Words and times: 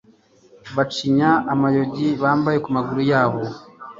bacinya 0.75 1.29
amayugi 1.53 2.07
bambaye 2.21 2.57
ku 2.63 2.69
maguru 2.75 3.01
yabo 3.11 3.41